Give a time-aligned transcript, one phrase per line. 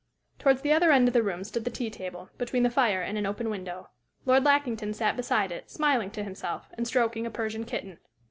[0.39, 3.19] Towards the other end of the room stood the tea table, between the fire and
[3.19, 3.91] an open window.
[4.25, 7.99] Lord Lackington sat beside it, smiling to himself, and stroking a Persian kitten.